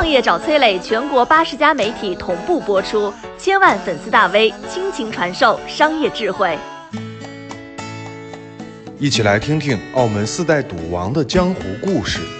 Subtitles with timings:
[0.00, 6.56] 创业找崔磊，全国八十家媒体同步播出，千万粉丝大 V 倾情传授商业智慧。
[8.98, 12.39] 一起来听听澳门四代赌王的江湖故事。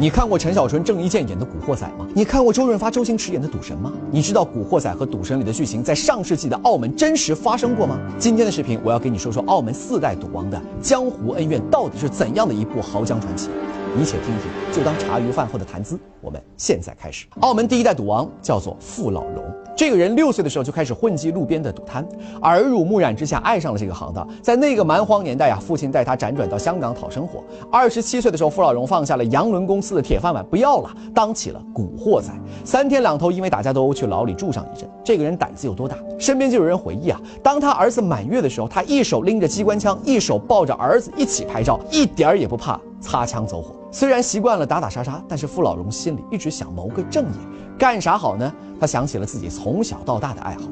[0.00, 2.06] 你看过陈小春、郑伊健演的《古惑仔》吗？
[2.14, 3.92] 你看过周润发、周星驰演的《赌神》吗？
[4.12, 7.98] 你知道《古惑仔》和《赌神》里的剧情在上世纪的澳门真实发生过吗？
[8.16, 13.48] 今天的视频，我要给你说说澳门四代赌王的江湖恩怨到底是怎样的一部豪江传奇。
[13.96, 15.98] 你且听听，就当茶余饭后的谈资。
[16.20, 17.26] 我们现在开始。
[17.40, 19.42] 澳门第一代赌王叫做傅老荣。
[19.78, 22.04] 这个人六岁的时候就开始混迹路边的赌摊，
[22.42, 24.28] 耳濡目染之下爱上了这个行当。
[24.42, 27.44] 在那个蛮荒年代啊，父亲带他辗转到香港讨生活。
[27.70, 32.32] 二十七岁的时候，傅老荣放下了洋轮公司的铁饭碗，不要了，当起了古惑仔。
[32.64, 34.90] 三天两头因为打架斗殴去牢里住上一阵。
[35.04, 35.96] 这个人胆子有多大？
[36.18, 43.76] 身边就有人回忆啊，当他儿子满月的时候，他一手拎着机关枪，一手抱着儿子一起拍照，一点儿也不怕擦枪走火。
[43.92, 47.30] 虽然习惯了打打杀杀，但是傅老荣心里一直想谋个正业，
[47.78, 48.52] 干啥好呢？
[48.80, 50.62] 他想起了自己从小到大的爱好。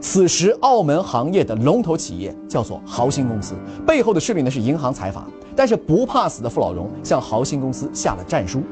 [0.00, 5.26] 此时，澳门行业的龙头企业叫做豪兴公司，背后的势力呢是银行财阀。
[5.56, 8.62] 但是不怕死的傅老荣向豪兴公司下了战书：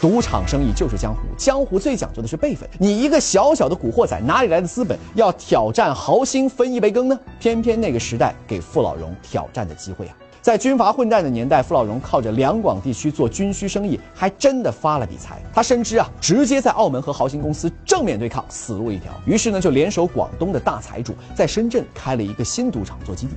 [0.00, 2.68] 赌场生意就是江湖，江湖最讲究的是辈分。
[2.78, 7.18] 你一个小小的古惑仔，哪里来的资本要挑战豪兴分一杯羹呢？
[7.38, 10.16] 偏偏那个时代给傅老荣挑战的机会啊！
[10.44, 15.40] 在军阀混战的年代，傅老荣靠着两广地区做军需生意，还真的发了笔财。
[15.54, 19.10] 他深知啊，直接在澳门和豪兴公司正面对抗，死路一条。
[19.24, 23.32] 于是呢，就联手广东的大财主，在深圳开了一个新赌场做基地。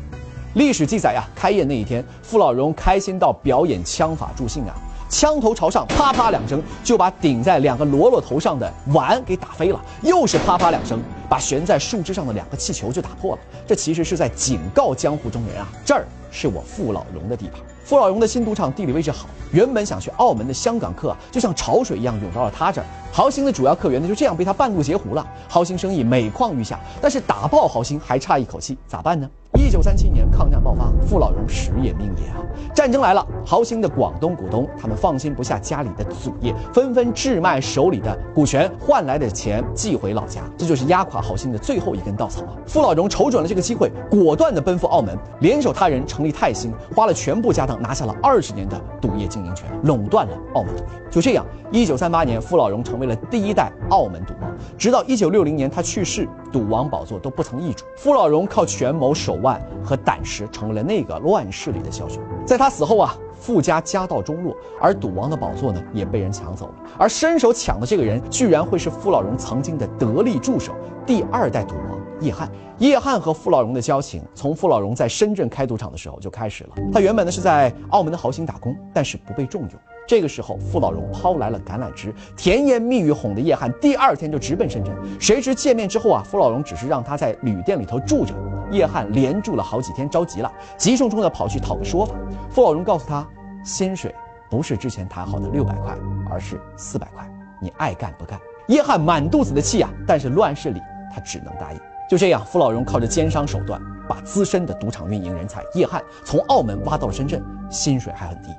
[0.56, 4.76] 历史记载呀，开业那一天，傅老荣开心到表演枪法助兴啊，
[5.10, 13.42] 枪头朝上，啪啪两声，就把顶在两个喽啰头上的碗给打飞了，又是啪啪两声，把悬在树枝上的两个气球就打破了。
[13.66, 16.06] 这其实是在警告江湖中人啊，这儿。
[16.32, 17.60] 是我傅老荣的地盘。
[17.84, 22.88] 傅老荣的新赌场地理位置好，原本想去澳门的香港客啊，就像潮水一样涌到了他这儿。
[23.14, 25.26] 豪兴的主要客源呢，就这样被他半路截胡了。
[25.48, 29.30] 豪兴生意每况愈下，但是打爆豪兴还差一口气，咋办呢？
[29.58, 32.46] 一九三七年抗战爆发，傅老荣时也命也啊！
[32.76, 42.54] 战争来了，豪兴的广东股东他们放心不下家里的祖业，纷纷置卖手里的股权，换来的钱寄回老家，这就是压垮豪兴的最后一根稻草啊！
[42.68, 50.90] 傅老荣瞅准了这个机会，果断地奔赴澳门，联手他人成立泰兴，花了全部家当拿下了二十年的赌业经营权，垄断了澳门赌业。
[51.10, 57.86] 就这样，一九三八年，傅老荣成为了第一代澳门赌王，直到一九六零年他去世，赌王宝座都不曾易主。
[57.96, 62.22] 傅老荣靠权谋手腕和胆识，成为了那个乱世里的枭雄。
[62.46, 66.74] 在他死后啊，傅家家道中落，而赌王的宝座呢，也被人抢走了。
[66.98, 70.74] 而伸手抢的这个人，居然会是傅老荣曾经的得力助手，
[71.06, 72.50] 第二代赌王叶汉。
[72.80, 76.70] 叶汉和傅老荣的交情，从傅老荣在深圳开赌场的时候就开始了。
[76.94, 79.72] 他原本呢是在澳门的豪兴打工，但是不被重用。
[80.08, 84.96] 这个时候，傅老荣抛来了橄榄枝，甜言蜜语哄得叶汉第二天就直奔深圳。
[85.20, 88.34] 谁知见面之后啊，傅老荣只是让他在旅店里头住着。
[88.72, 92.16] 叶汉连住了好几天，着急了，急冲冲的跑去讨个说法。
[92.50, 93.28] 傅老荣告诉他，
[93.64, 94.16] 薪水
[94.50, 95.94] 不是之前谈好的六百块，
[96.30, 97.30] 而是四百块，
[97.62, 98.40] 你爱干不干？
[98.68, 100.82] 叶汉满肚子的气啊，但是乱世里
[101.14, 101.80] 他只能答应。
[102.10, 108.50] 就这样，傅老荣靠着奸商手段，把资深的赌场运营人才叶汉从澳门挖到了深圳，薪水还很低。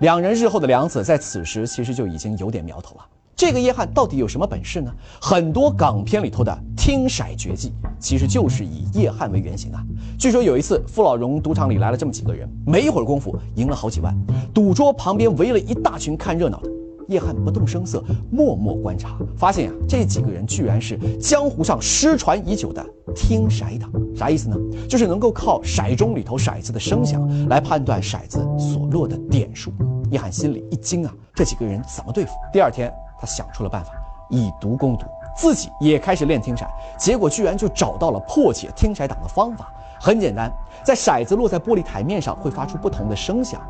[0.00, 3.04] 两人日后的梁子在此时其实就已经有点苗头了。
[3.36, 4.92] 这个叶汉到底有什么本事呢？
[5.20, 9.82] 很多港片里头的听骰绝技，其实就是以叶汉为原型啊。
[10.16, 14.16] 据说有一次，傅老荣赌场里来了这么几个人，没一会儿功夫赢了好几万，
[14.52, 16.70] 赌桌旁边围了一大群看热闹的。
[17.08, 22.84] 叶汉不动声色，默默观察，发现啊，这几个人居然是江湖上失传已久的
[23.14, 23.90] 听骰党。
[24.16, 24.56] 啥意思呢？
[24.88, 29.72] 就是能够靠骰盅里头骰子的声响来判断骰子所落的点数。
[30.10, 32.32] 叶汉心里一惊啊，这几个人怎么对付？
[32.52, 33.90] 第二天，他想出了办法，
[34.30, 35.06] 以毒攻毒，
[35.36, 36.64] 自己也开始练听骰，
[36.98, 39.72] 结果居然就找到了破解听骰党的方法。
[40.00, 40.52] 很简单，
[40.84, 43.60] 在骰子落在玻璃台面上会发出不同的声响。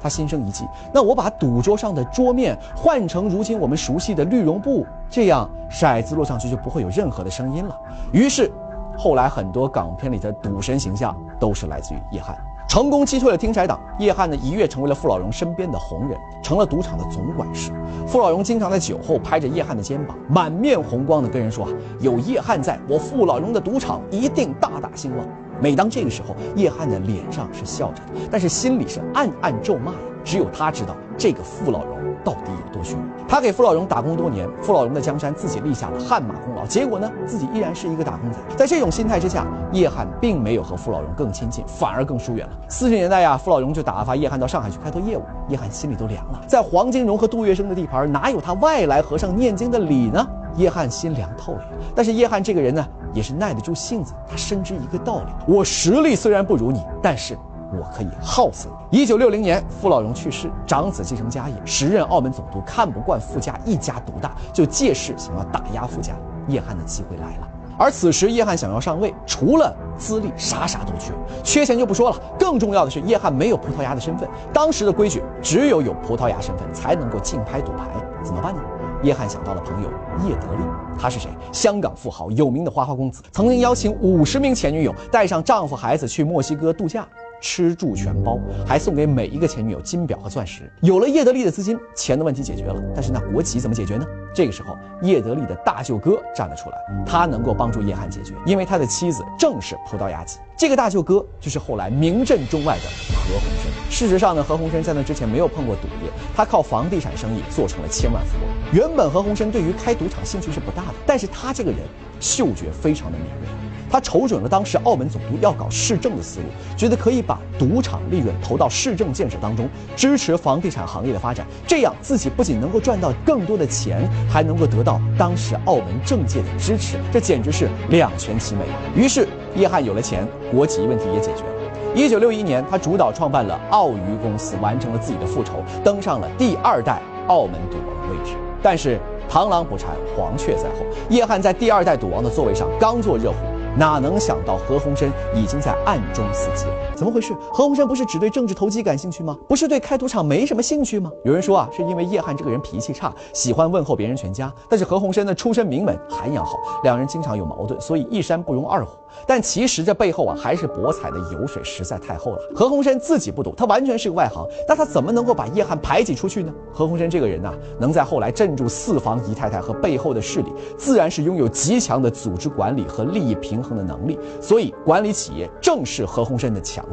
[0.00, 7.76] 他心生一计，那我把赌桌上的桌面换成如今我们熟悉的绿绒布，这样骰子落上去就不会有任何的声音了。
[8.12, 8.50] 于是，
[8.96, 12.36] 后来很多港片里的赌神形象都是来自于叶汉，
[12.68, 13.78] 成功击退了听骰党。
[13.98, 17.72] 叶汉呢，一跃成为了傅老荣身边的红人，成了赌场的总管事。
[18.06, 21.70] 傅老荣经常在酒后拍着叶汉的肩膀，满面红光的跟人说：“啊，
[22.00, 25.26] 有叶汉在，我傅老荣的赌场一定大大兴旺。”
[25.60, 29.98] 每当这个时候，叶汉的脸上是笑着的，但是心里是暗暗咒骂呀。
[30.22, 33.00] 只有他知道这个傅老荣到底有多凶。
[33.26, 38.36] 他给傅老荣打工多年，傅老荣的江山自己立下了汗马功劳，结果呢，自己依然是一个打工仔。
[38.54, 42.52] 在这种心态之下，叶汉并没有和傅老荣更亲近，反而更疏远了。
[42.68, 46.42] 四十年代呀，傅老荣就打发叶汉到上海去开拓业务，叶汉心里都凉了。
[46.46, 50.24] 在黄金荣和杜月笙的地盘，哪有他外来和尚念经的理呢？
[50.56, 51.62] 叶汉心凉透了。
[51.94, 57.38] 但是叶汉这个人呢，也是耐得住性子，他深知一个道理：我实力虽然不如你，但是。
[57.72, 58.98] 我可以耗死你。
[58.98, 66.12] 一九六零年，傅老荣去世，长子继承家业，时任澳门总督看不惯傅家一家独大，就借势想要打压傅家。
[66.48, 67.48] 叶汉的机会来了，
[67.78, 71.12] 而此时叶汉想要上位，除了资历，啥啥都缺，
[71.44, 74.28] 缺钱就不说了，更重要的是叶汉没有葡萄牙的身份。
[74.52, 77.86] 当时的规矩，只有有葡萄牙身份才能够竞拍赌牌，
[78.24, 78.60] 怎么办呢？
[79.02, 79.90] 叶汉想到了朋友
[80.26, 80.62] 叶德利，
[80.98, 81.30] 他是谁？
[81.52, 87.06] 香港富豪，有名的花花公子，曾经邀请五十名前女友带上丈夫孩子去墨西哥度假。
[87.42, 90.70] 吃住全包，还送给每一个前女友金表和钻石。
[90.82, 92.78] 有了叶德利的资金，钱的问题解决了。
[92.94, 94.04] 但是那国籍怎么解决呢？
[94.34, 96.76] 这个时候，叶德利的大舅哥站了出来，
[97.06, 100.38] 他能够帮助叶汉解决，因为他的妻子正是葡萄牙籍。
[100.60, 102.82] 这个大舅哥就是后来名震中外的
[103.14, 103.90] 何鸿燊。
[103.90, 108.46] 事实上呢，何鸿燊在那之前没有碰过赌业，他靠房地产生意做成了千万富翁。
[108.70, 111.80] 原本何鸿燊对于开赌场兴趣是不大的，但是他这个人
[112.20, 113.48] 嗅觉非常的敏锐。
[113.90, 116.46] 他瞅准了当时澳门总督要搞市政的思路，
[116.76, 119.66] 觉得可以把赌场利润投到市政建设当中，
[119.96, 128.60] 支持房地产行业的发展，这样自己不仅能够赚到更多的钱，还能够得到当时澳门政界的支持，这简直是两全其美。
[128.94, 131.50] 于是叶汉有了钱，国籍问题也解决了。
[131.94, 138.36] 一九六一年，他主导创办了澳娱公司，完成了自己的复仇，登上了第二代澳门赌王的位置。
[138.62, 138.98] 但是
[139.28, 143.36] 螳螂捕蝉，黄雀在后，叶汉在第二代赌王的座位上刚坐热乎。
[143.76, 146.89] 哪能想到何鸿燊已经在暗中伺机了？
[147.00, 147.32] 怎么回事？
[147.50, 149.34] 何鸿燊不是只对政治投机感兴趣吗？
[149.48, 151.10] 不是对开赌场没什么兴趣吗？
[151.24, 154.52] 有人说啊，是因为叶汉这个人脾气差，喜欢问候别人全家。
[154.68, 158.98] 但是何鸿燊呢，出身名门，涵养好，两人经常有矛盾，所以一山不容二虎。
[159.26, 162.38] 但其实这背后啊，还是博彩的油水实在太厚了。
[162.54, 166.52] 何鸿燊自己不赌，他完全是个外行，但他怎么能够把叶汉排挤出去呢？
[166.70, 167.50] 何鸿燊这个人呐，
[167.80, 174.18] 能在后来镇住四房姨太太和背后的势力，自然是拥有极强的组织管理和利益平衡的能力。
[174.38, 176.84] 所以管理企业正是何鸿燊的强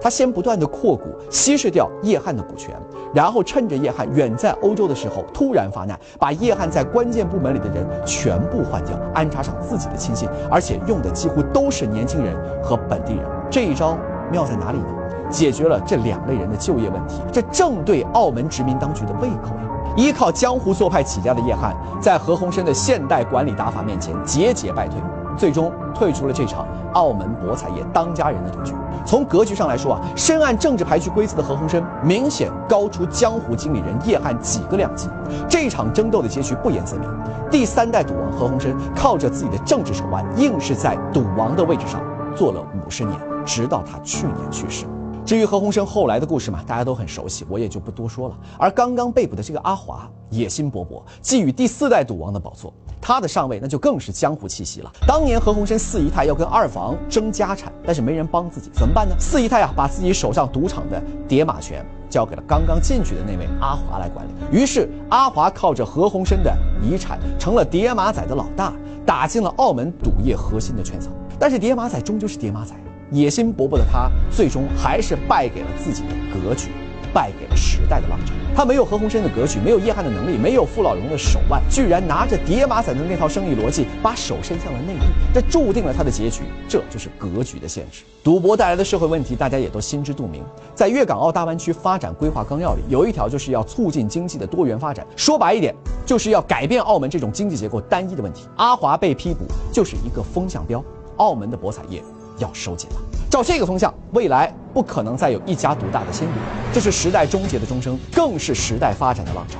[0.00, 2.74] 他先不断的扩股，稀释掉叶汉的股权，
[3.14, 13.24] 然后趁着叶汉远在欧洲的时候突然发难，把叶汉在关键部门里的人全部换掉，安插上自己的亲信，而且用的几乎都是年轻人和本地人。
[13.50, 13.96] 这一招
[14.30, 14.86] 妙在哪里呢？
[15.28, 19.50] 解决了这两类人的就业问题，这正对澳门殖民当局的胃口。
[19.96, 25.00] 依靠江湖做派起家的叶汉，在何鸿燊的现代管理打法面前节节败退，
[25.36, 28.72] 最终退出了这场澳门博彩业当家人的赌局。
[29.04, 35.08] 从格局上来说啊，深谙政治牌局规则的何鸿燊明显高出江湖经理人叶汉几个量级。
[35.46, 37.08] 这场争斗的结局不言自明。
[37.50, 42.02] 第三代赌王何鸿燊靠着自己的政治手腕，硬是在赌王的位置上
[42.34, 44.86] 坐了五十年，直到他去年去世。
[45.24, 48.36] 至于何鸿燊后来的故事嘛，大家都很熟悉，我也就不多说了。
[48.58, 52.72] 而刚刚被捕的这个阿华，野心勃勃，觊觎第四代赌王的宝座，
[53.06, 54.90] 他的上位那就更是江湖气息了。
[55.06, 59.14] 当年何鸿燊四姨太要跟二房争家产，但是没人帮自己，怎么办呢？
[59.16, 64.30] 四姨太啊，把自己手上赌场的叠马权交给了刚刚进去的那位阿华来管理。
[64.50, 68.72] 于是阿华靠着何鸿燊的遗产，成了叠马仔的老大，
[69.06, 71.12] 打进了澳门赌业核心的圈层。
[71.38, 72.74] 但是叠马仔终究是叠马仔。
[73.12, 76.72] 野心勃勃的他，最终还是败给了自己的格局，
[77.12, 78.32] 败给了时代的浪潮。
[78.54, 86.42] 他没有何鸿燊的格局，没有叶汉的能力，没有傅老荣的手腕，居然拿着叠马仔的那套生意逻辑，把手伸向了内地，这注定了他的结局。
[86.68, 88.02] 这就是格局的限制。
[88.24, 90.42] 赌博带来的社会问题，大家也都心知肚明。
[90.74, 95.06] 在粤港澳大湾区发展规划纲要里，有一条就是要促进经济的多元发展。
[95.16, 95.74] 说白一点，
[96.04, 98.44] 就是要改变澳门这种经济结构单一的问题。
[98.56, 100.82] 阿华被批捕，就是一个风向标，
[101.18, 102.02] 澳门的博彩业。
[102.38, 102.96] 要收紧了，
[103.28, 106.32] 照这个风向，未来不可能再有一家独大的先例。
[106.72, 109.58] 这是时代终结的钟声，更是时代发展的浪潮。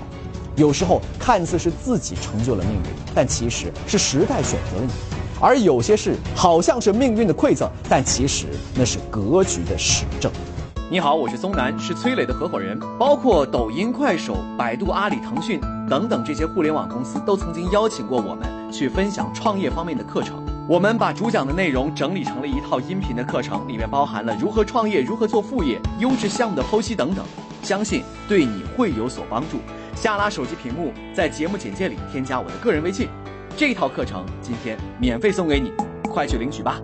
[0.54, 2.80] 有时候看似是自己成就了命运，
[3.14, 4.92] 但其实是时代选择了你；
[5.40, 10.30] 而有些事好像是命运的馈赠，但其实那是格局的实证。
[10.88, 12.78] 你好，我是松南，是崔磊的合伙人。
[12.98, 20.36] 包括抖音、快手、百度、阿里、腾讯等等这些互联网公司，都曾经邀请过我们去分享创业方面的课程。
[20.68, 27.24] 我们把主讲的内容整理成了一套音频的课程，里面包含了如何创业、如何做副业、优质项目的剖析等等，
[27.62, 29.58] 相信对你会有所帮助。
[29.94, 33.08] 下拉手机屏幕，在节目简介里添加我的个人微信，
[33.56, 35.70] 这套课程今天免费送给你，
[36.10, 36.80] 快去领取吧。